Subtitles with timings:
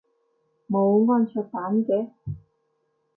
[0.67, 2.09] 冇安卓版嘅？